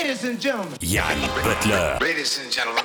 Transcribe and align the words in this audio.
Ladies 0.00 0.24
and 0.24 0.40
gentlemen. 0.40 0.78
Yann 0.80 1.20
Butler. 1.44 1.98
Ladies 2.00 2.38
and 2.38 2.50
gentlemen. 2.50 2.82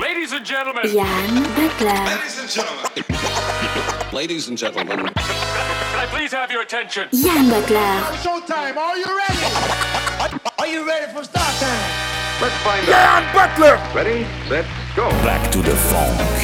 Ladies 0.00 0.32
and 0.32 0.44
gentlemen. 0.44 0.82
Butler. 0.82 1.94
Ladies 2.04 2.38
and 2.40 2.50
gentlemen. 2.50 4.12
Ladies 4.12 4.48
and 4.48 4.58
gentlemen. 4.58 4.98
Can 4.98 5.14
I 5.14 6.06
please 6.10 6.32
have 6.32 6.50
your 6.50 6.62
attention? 6.62 7.08
Yann 7.12 7.48
Butler. 7.48 7.78
Showtime. 8.24 8.76
Are 8.76 8.98
you 8.98 9.06
ready? 9.06 10.40
Are 10.58 10.66
you 10.66 10.84
ready 10.84 11.12
for 11.12 11.22
start 11.22 11.54
time? 11.62 12.42
Let's 12.42 12.56
find 12.64 12.84
Yann 12.88 13.22
out. 13.22 13.22
Yann 13.22 13.56
Butler. 13.56 13.94
Ready, 13.94 14.26
set, 14.48 14.66
go. 14.96 15.08
Back 15.22 15.52
to 15.52 15.58
the 15.62 15.76
funk. 15.76 16.43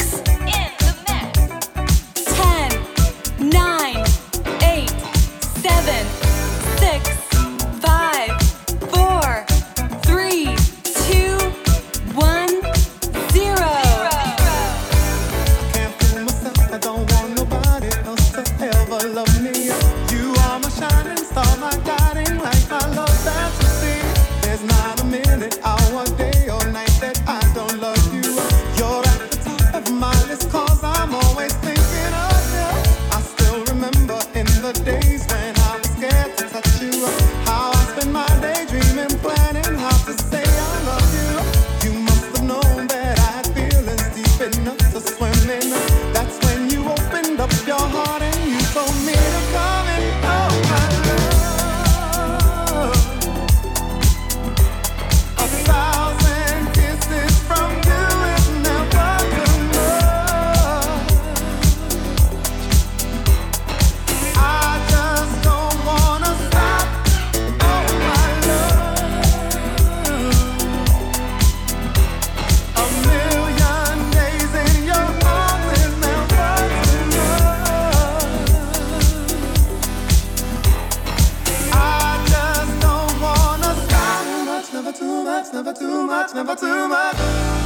much, 86.21 86.35
never 86.35 86.55
too 86.55 86.87
much. 86.87 87.60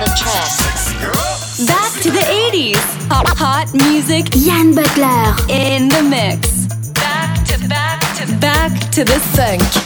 Back 0.00 1.92
to 2.00 2.10
the 2.10 2.20
80s. 2.20 2.76
Hot, 3.10 3.28
hot 3.36 3.74
music. 3.74 4.28
Yann 4.34 4.74
Butler. 4.74 5.36
In 5.50 5.90
the 5.90 6.02
mix. 6.02 6.64
Back 6.94 7.44
to 7.44 7.68
back 7.68 8.00
back 8.40 8.90
to 8.92 9.04
the 9.04 9.20
funk. 9.36 9.79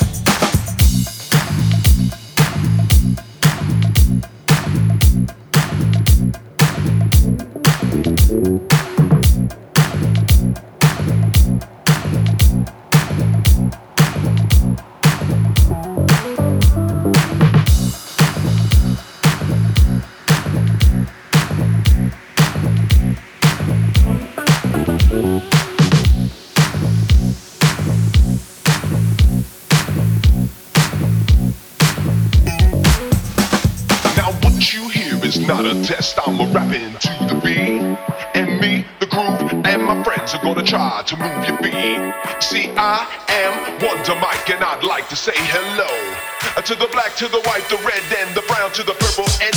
See, 42.40 42.70
I 42.76 43.06
am 43.28 43.78
Wonder 43.80 44.14
Mike, 44.20 44.50
and 44.50 44.62
I'd 44.62 44.82
like 44.82 45.08
to 45.08 45.16
say 45.16 45.32
hello. 45.34 45.88
To 46.62 46.74
the 46.74 46.86
black, 46.92 47.14
to 47.16 47.28
the 47.28 47.40
white, 47.46 47.66
the 47.70 47.78
red, 47.86 48.02
and 48.18 48.34
the 48.34 48.42
brown, 48.42 48.70
to 48.72 48.82
the 48.82 48.94
purple, 48.94 49.26
and 49.40 49.53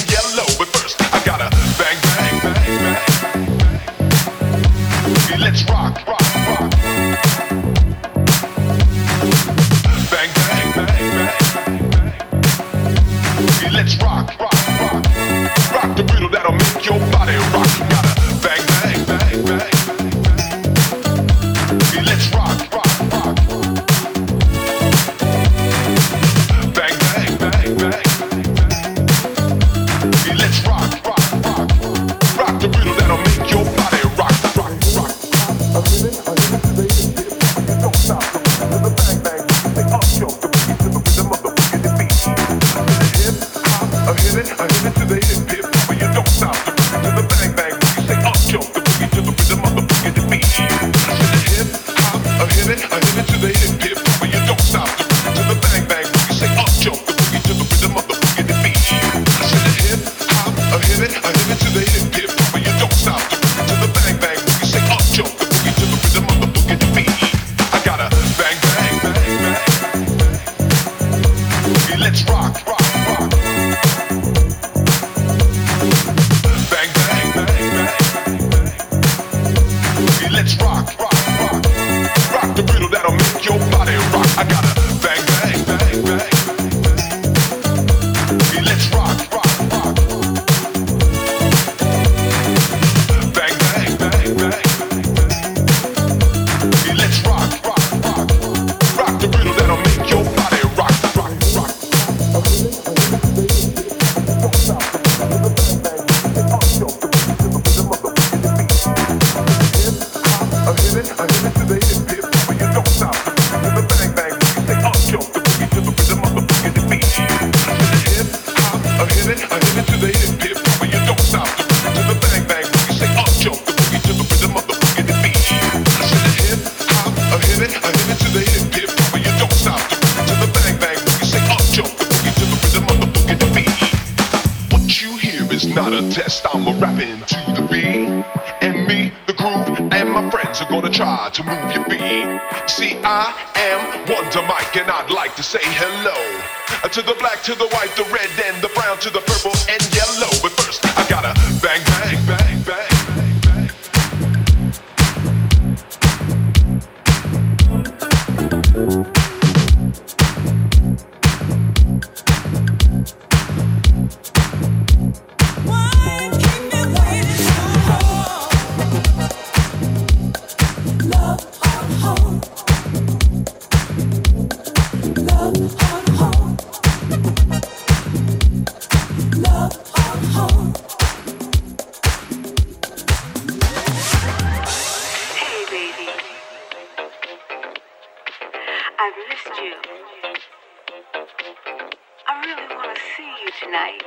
tonight. 193.67 194.01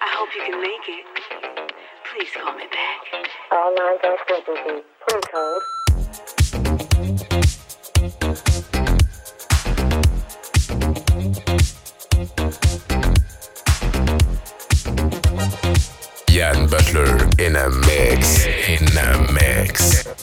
I 0.00 0.08
hope 0.16 0.28
you 0.34 0.42
can 0.46 0.60
make 0.62 0.88
it. 0.88 1.04
Please 2.10 2.30
call 2.32 2.54
me 2.56 2.64
back. 2.72 3.00
All 3.52 3.74
lines 3.76 4.00
are 4.04 4.18
busy. 4.28 4.82
Please 5.08 5.28
hold. 5.34 5.62
Yann 16.30 16.68
Butler 16.68 17.28
in 17.38 17.56
a 17.56 17.68
mix, 17.86 18.46
in 18.46 18.96
a 18.96 19.32
mix. 19.32 20.13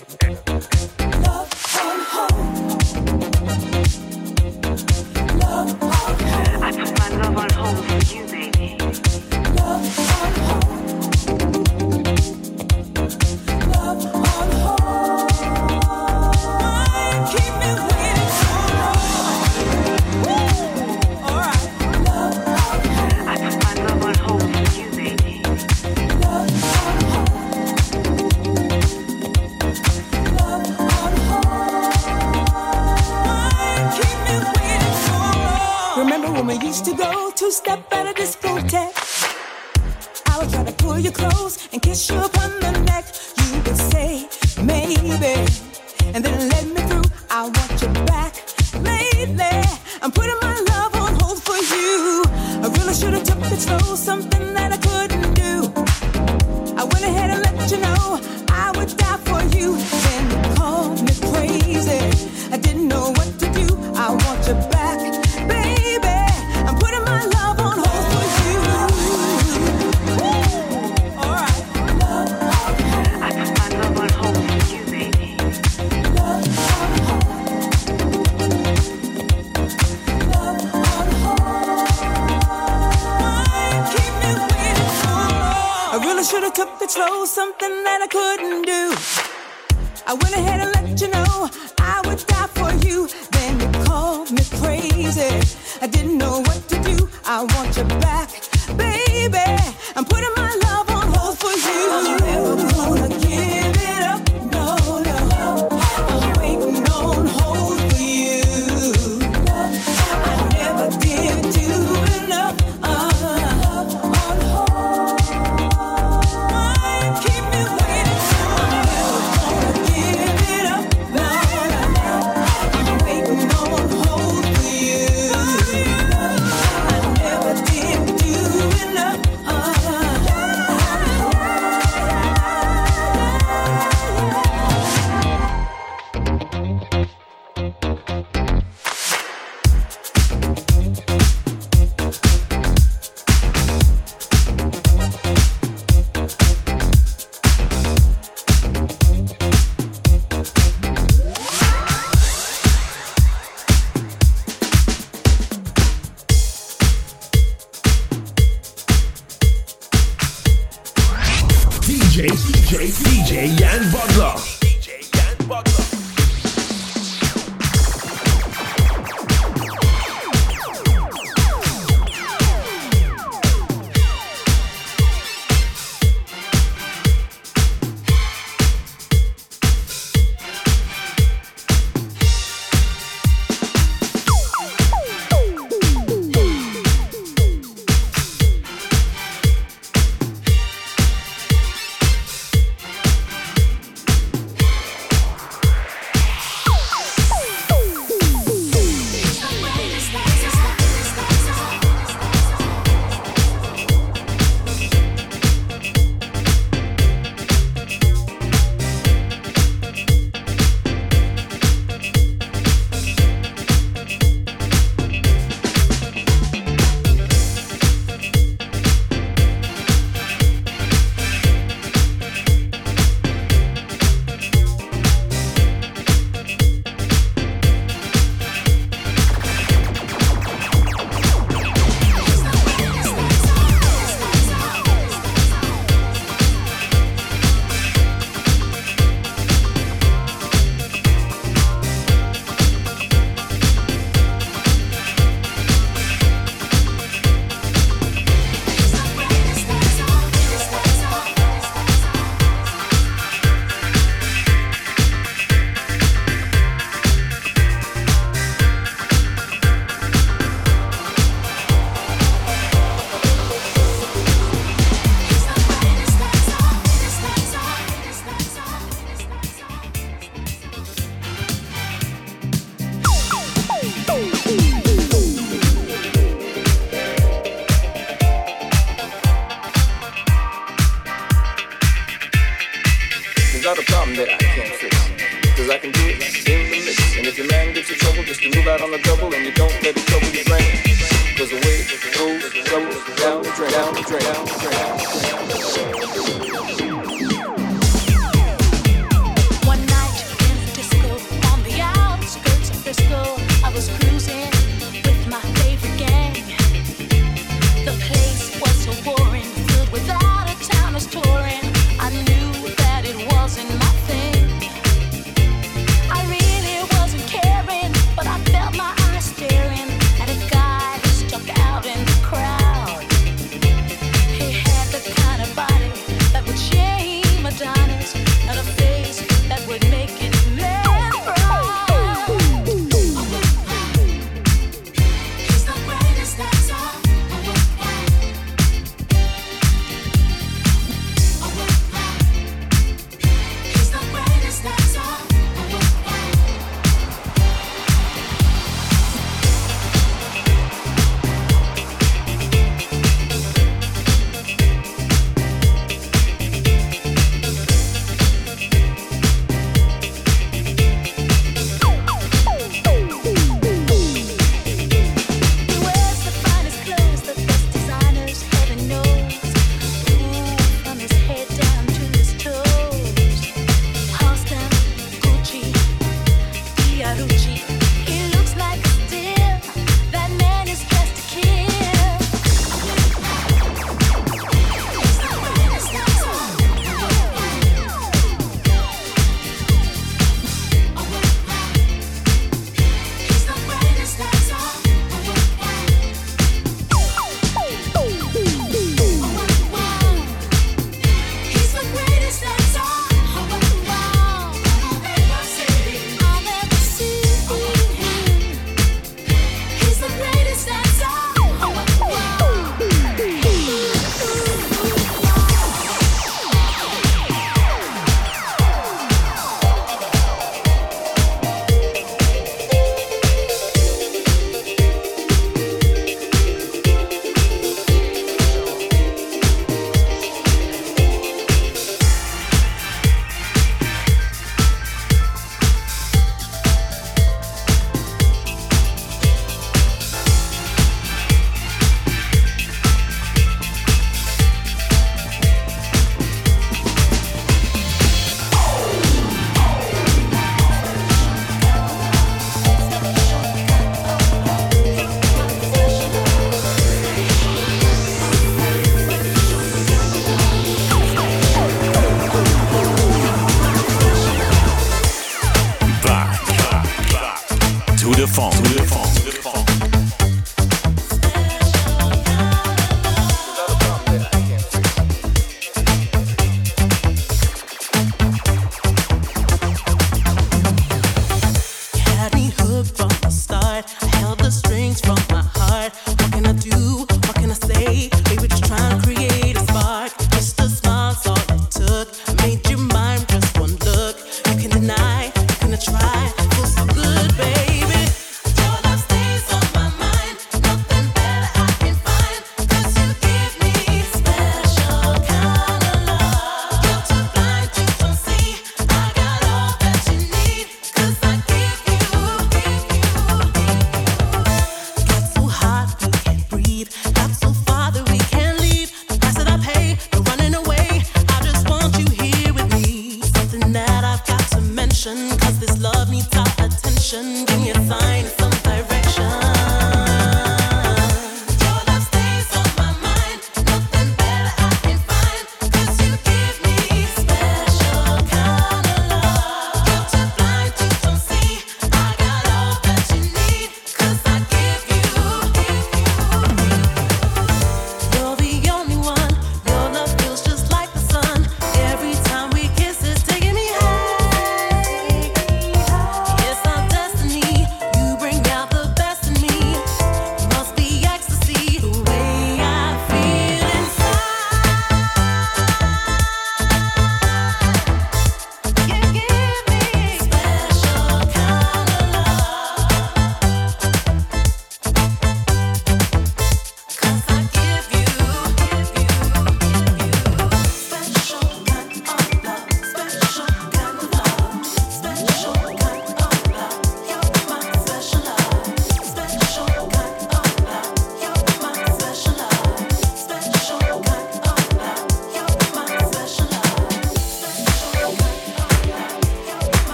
strings 484.72 485.02
from 485.02 485.18
my 485.30 485.44
heart. 485.54 486.11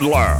Adler. 0.00 0.39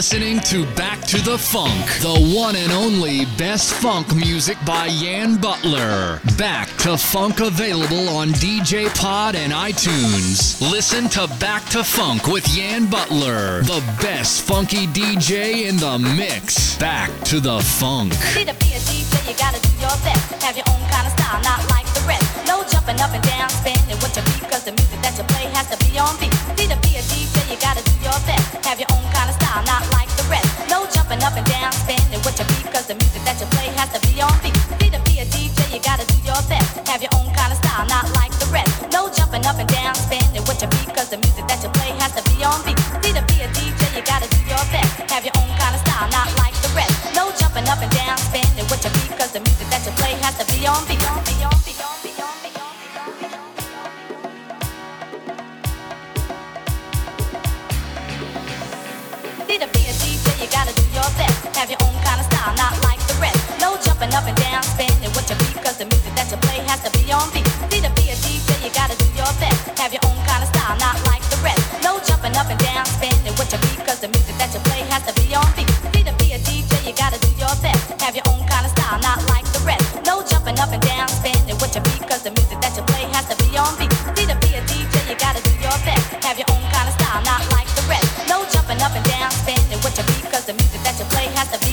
listening 0.00 0.40
to 0.40 0.64
Back 0.76 1.02
to 1.02 1.18
the 1.20 1.36
Funk, 1.36 1.84
the 2.00 2.32
one 2.34 2.56
and 2.56 2.72
only 2.72 3.26
best 3.36 3.74
funk 3.74 4.16
music 4.16 4.56
by 4.64 4.86
Yann 4.86 5.36
Butler. 5.36 6.22
Back 6.38 6.74
to 6.78 6.96
Funk 6.96 7.40
available 7.40 8.08
on 8.08 8.28
DJ 8.28 8.88
Pod 8.98 9.34
and 9.34 9.52
iTunes. 9.52 10.58
Listen 10.72 11.06
to 11.10 11.28
Back 11.38 11.66
to 11.66 11.84
Funk 11.84 12.28
with 12.28 12.48
Yann 12.56 12.88
Butler, 12.88 13.60
the 13.60 13.84
best 14.00 14.40
funky 14.40 14.86
DJ 14.86 15.68
in 15.68 15.76
the 15.76 15.98
mix. 16.16 16.78
Back 16.78 17.10
to 17.24 17.38
the 17.38 17.60
Funk. 17.60 18.14
See, 18.14 18.46
to 18.46 18.54
be 18.54 18.72
a 18.72 18.80
DJ, 18.80 19.28
you 19.28 19.36
gotta 19.36 19.60
do 19.60 19.68
your 19.80 19.96
best. 20.00 20.42
Have 20.42 20.56
your 20.56 20.64
own 20.70 20.80
kind 20.88 21.08
of 21.08 21.12
style, 21.12 21.42
not 21.42 21.60
like 21.68 21.84
the 21.92 22.00
rest. 22.08 22.46
No 22.46 22.64
jumping 22.72 22.98
up 23.02 23.12
and 23.12 23.22
down, 23.22 23.50
what 24.00 24.16
you 24.16 24.39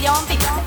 beyond, 0.08 0.28
beyond. 0.30 0.67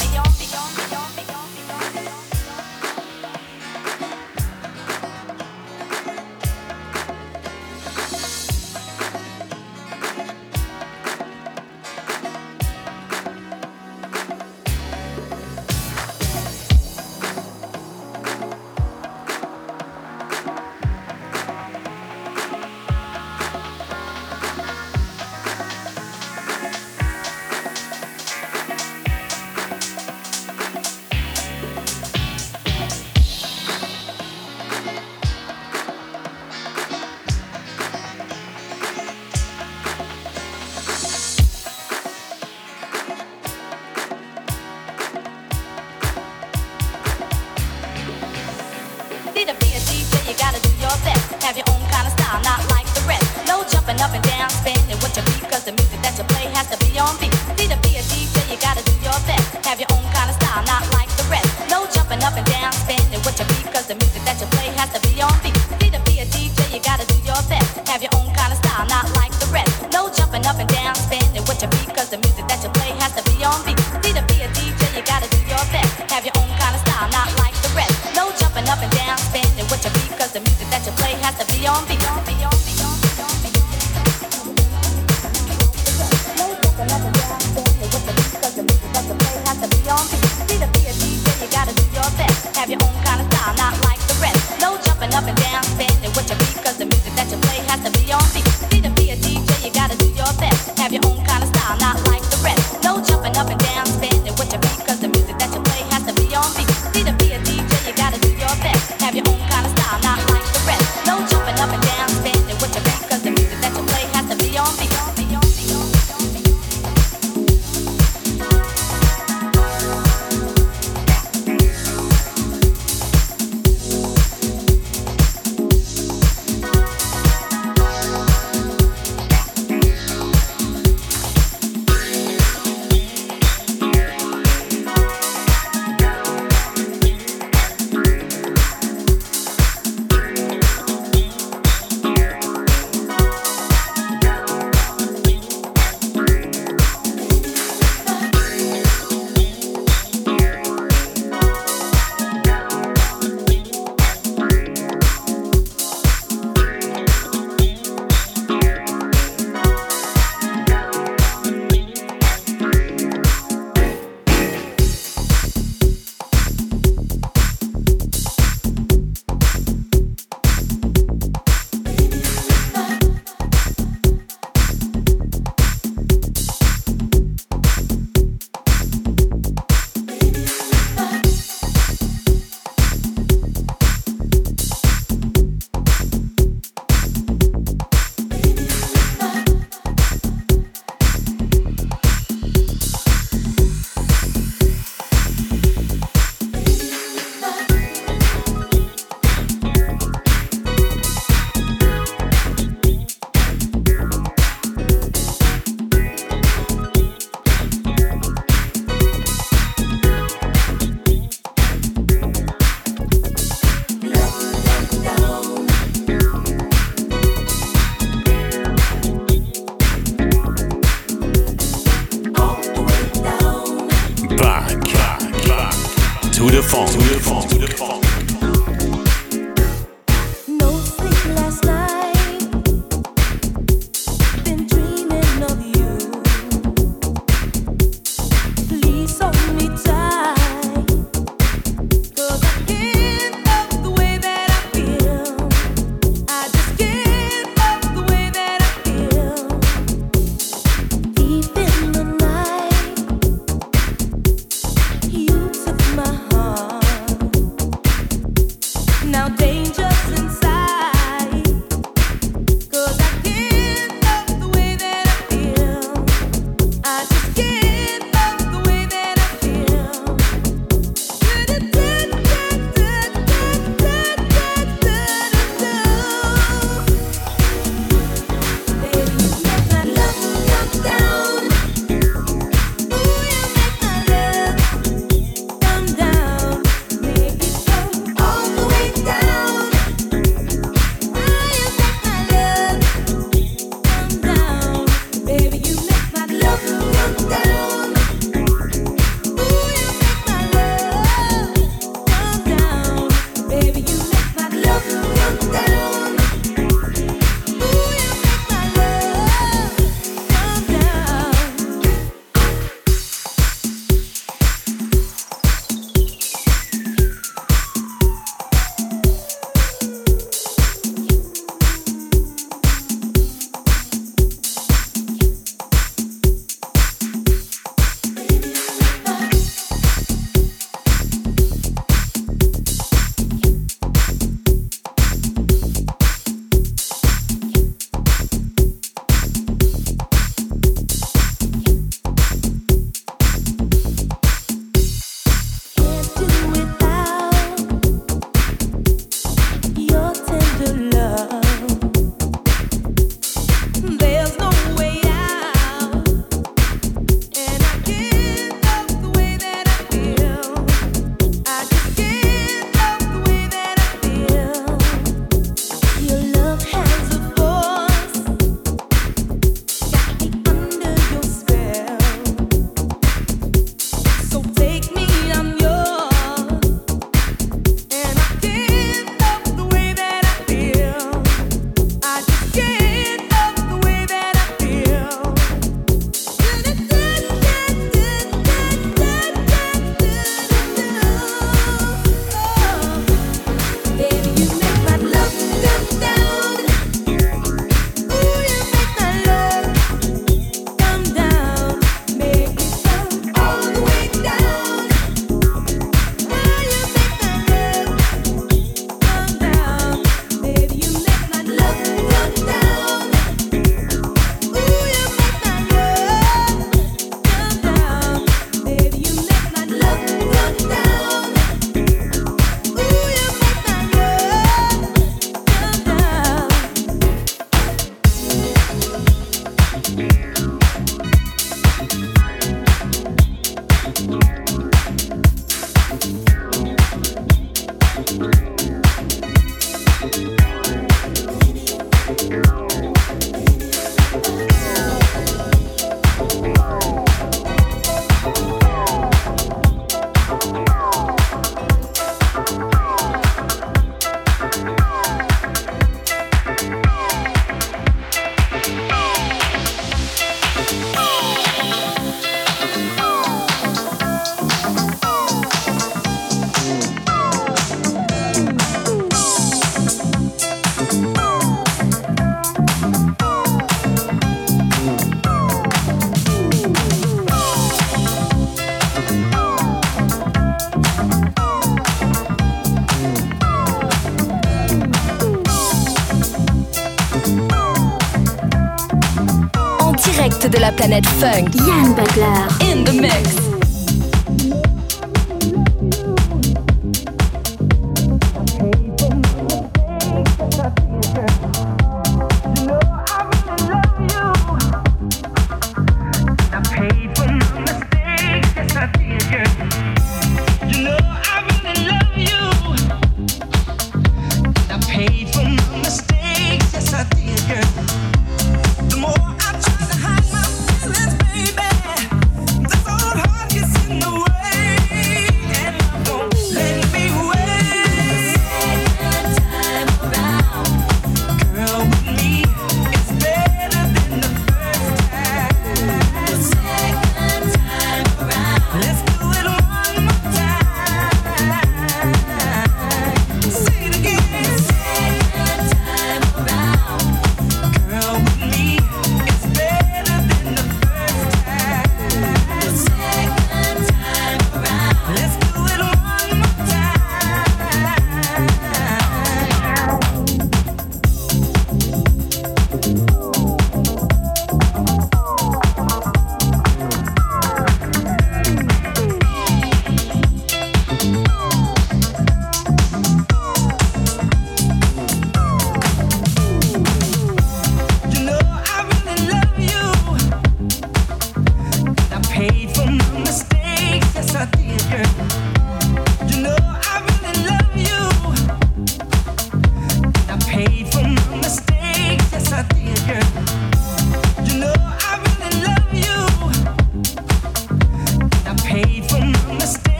Planète 490.80 491.06
funk. 491.20 491.54
Yann 491.66 491.94
Butler. 491.94 492.48
In 492.62 492.84
the 492.84 492.92
mix. 492.92 493.39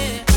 Yeah, 0.00 0.29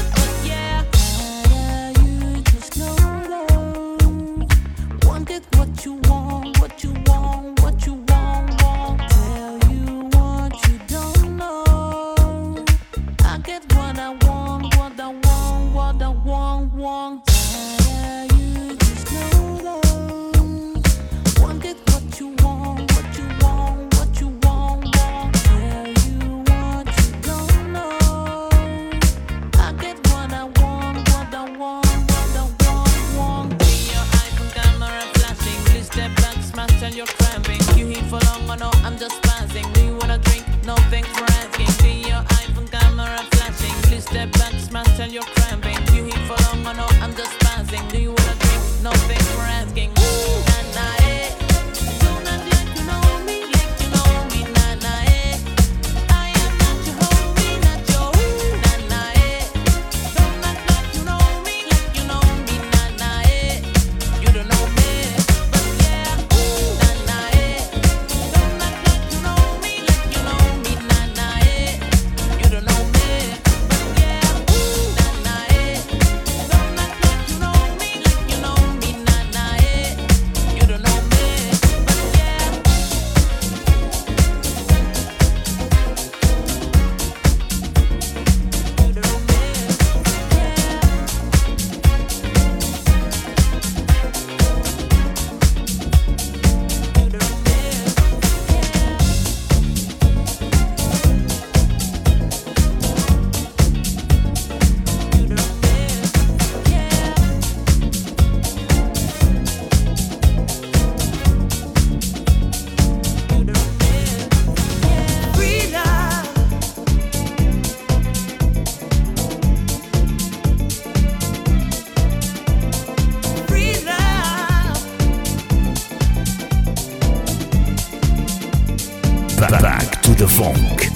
funk. 130.34 130.93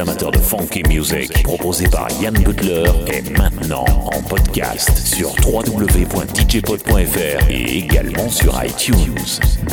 Amateur 0.00 0.28
amateurs 0.28 0.32
de 0.32 0.38
funky 0.38 0.82
music, 0.88 1.42
proposé 1.42 1.86
par 1.86 2.08
Yann 2.22 2.32
Butler, 2.32 2.84
est 3.08 3.28
maintenant 3.36 3.84
en 3.84 4.22
podcast 4.22 4.96
sur 4.96 5.34
www.djpod.fr 5.46 7.50
et 7.50 7.78
également 7.78 8.30
sur 8.30 8.58
iTunes. 8.64 8.96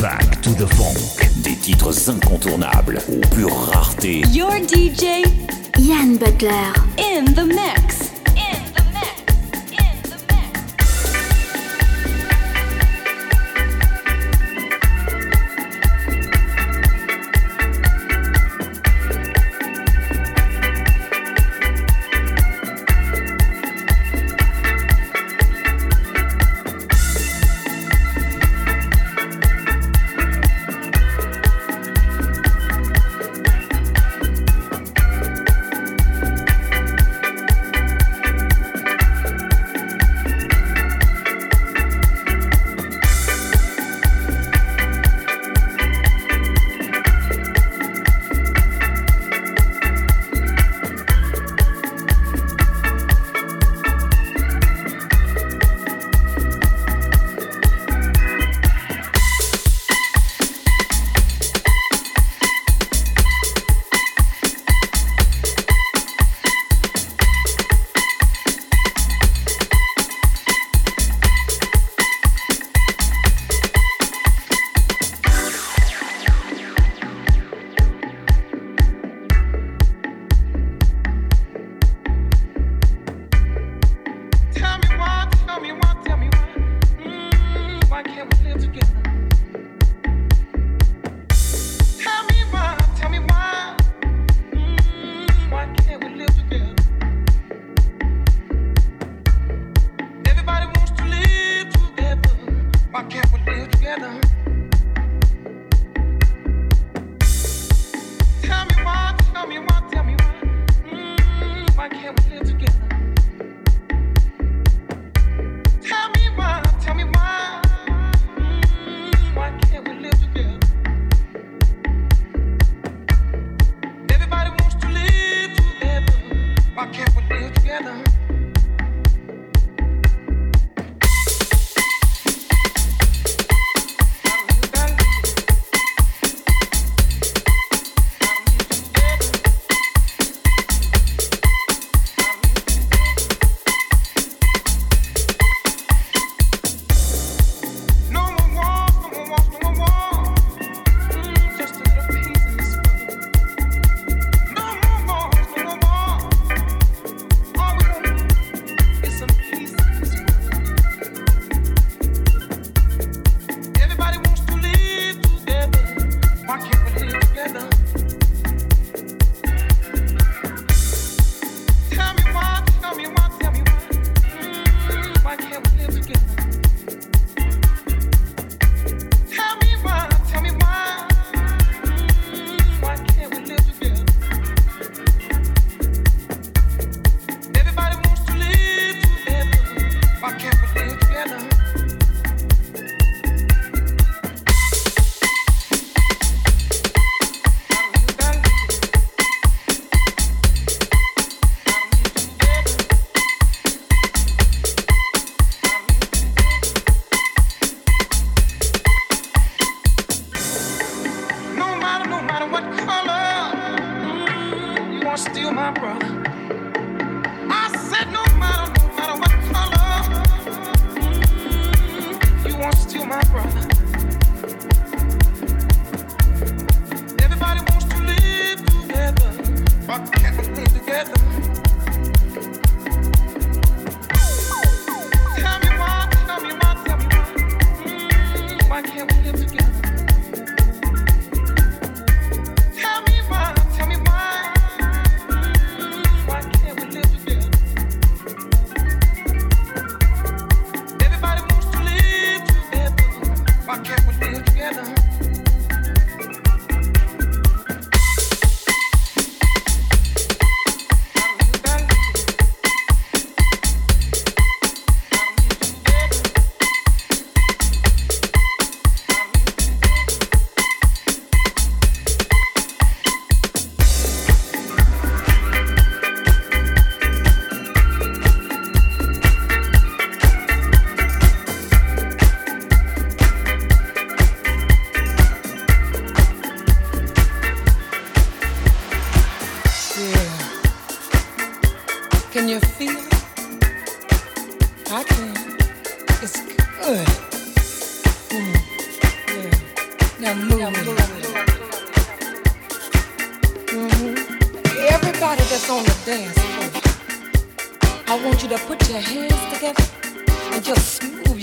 Back 0.02 0.42
to 0.42 0.50
the 0.50 0.66
funk, 0.74 1.26
des 1.36 1.56
titres 1.56 2.10
incontournables 2.10 2.98
aux 3.08 3.26
pure 3.34 3.56
rareté. 3.72 4.20
Your 4.30 4.52
DJ, 4.52 5.24
Yann 5.78 6.18
Butler, 6.18 6.74
in 6.98 7.32
the 7.32 7.46
mix. 7.46 8.07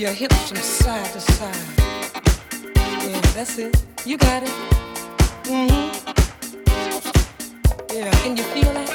your 0.05 0.13
hips 0.13 0.49
from 0.49 0.57
side 0.57 1.11
to 1.13 1.19
side. 1.19 1.55
Yeah, 2.75 3.19
that's 3.33 3.57
it. 3.57 3.75
You 4.05 4.17
got 4.19 4.43
it. 4.43 4.49
Mm-hmm. 5.45 5.89
Yeah, 7.91 8.11
can 8.21 8.37
you 8.37 8.43
feel 8.43 8.71
that? 8.71 8.89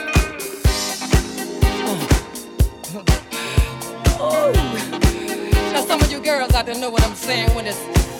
Mm. 1.83 2.01
Uh. 2.95 3.03
Oh. 4.23 4.53
Now 5.73 5.83
some 5.85 6.01
of 6.01 6.13
you 6.13 6.21
girls 6.21 6.55
out 6.55 6.67
there 6.67 6.79
know 6.79 6.91
what 6.91 7.03
I'm 7.03 7.17
saying 7.17 7.53
when 7.57 7.67
it's 7.67 8.20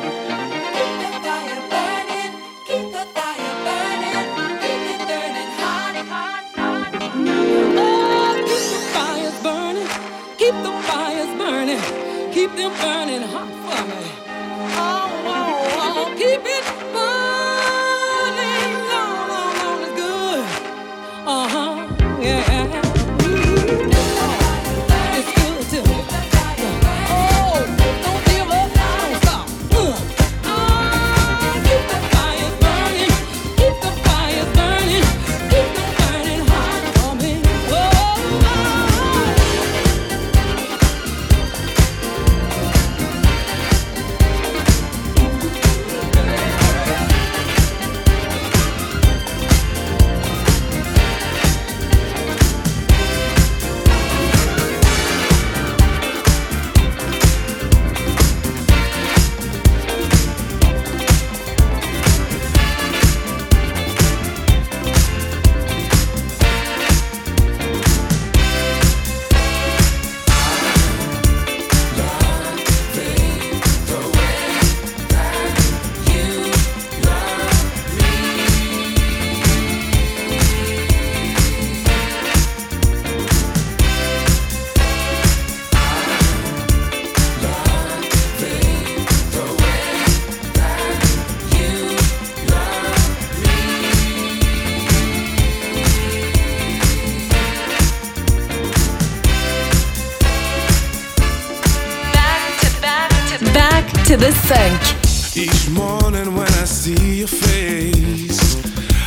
to 104.11 104.17
the 104.17 104.31
funk. 104.33 105.37
Each 105.37 105.69
morning 105.69 106.35
when 106.35 106.51
I 106.59 106.65
see 106.65 107.19
your 107.19 107.29
face, 107.29 108.57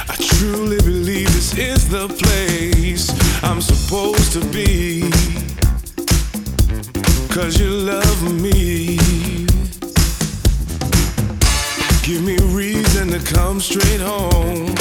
I 0.08 0.16
truly 0.16 0.78
believe 0.78 1.30
this 1.34 1.58
is 1.58 1.90
the 1.90 2.08
place 2.08 3.10
I'm 3.42 3.60
supposed 3.60 4.32
to 4.32 4.40
be. 4.48 5.02
Cause 7.28 7.60
you 7.60 7.68
love 7.68 8.20
me. 8.40 8.96
Give 12.02 12.22
me 12.22 12.38
reason 12.54 13.08
to 13.08 13.20
come 13.34 13.60
straight 13.60 14.00
home. 14.00 14.74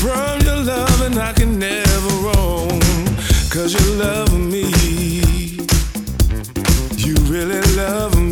From 0.00 0.40
your 0.46 0.60
love, 0.72 1.00
and 1.02 1.18
I 1.18 1.34
can 1.34 1.58
never 1.58 2.12
roam. 2.26 2.80
Cause 3.50 3.74
you 3.78 3.86
love 3.96 4.32
me. 4.32 4.70
You 6.96 7.14
really 7.28 7.60
love 7.76 8.18
me. 8.18 8.29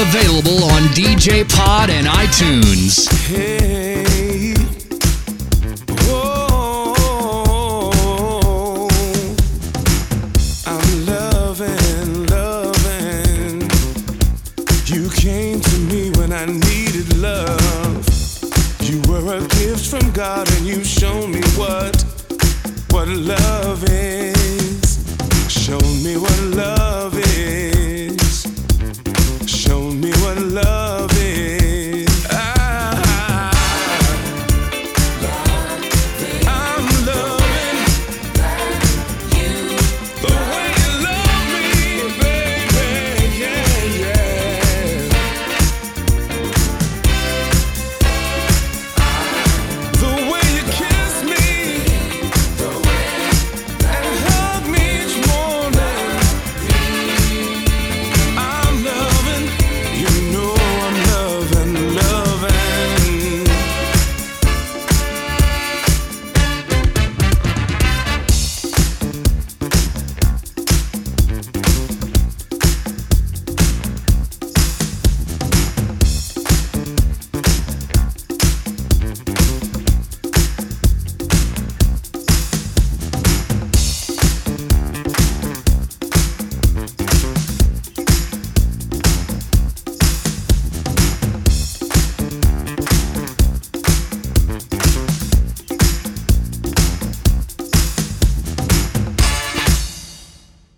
Available 0.00 0.64
on 0.64 0.82
DJ 0.94 1.46
Pod 1.46 1.90
and 1.90 2.06
iTunes. 2.06 3.06
Hey. 3.28 3.89